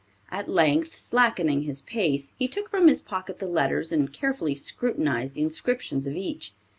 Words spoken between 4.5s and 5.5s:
scrutinized the